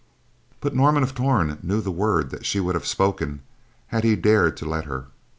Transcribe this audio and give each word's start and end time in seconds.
But 0.61 0.73
Norman 0.73 1.03
of 1.03 1.13
Torn 1.13 1.59
knew 1.61 1.79
the 1.79 1.91
word 1.91 2.31
that 2.31 2.43
she 2.43 2.59
would 2.59 2.73
have 2.73 2.87
spoken 2.87 3.43
had 3.89 4.03
he 4.03 4.15
dared 4.15 4.57
to 4.57 4.65
let 4.65 4.85
her. 4.85 5.05